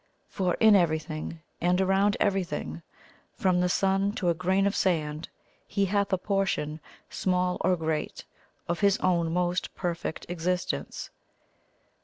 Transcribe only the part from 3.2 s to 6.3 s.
from the sun to a grain of sand, He hath a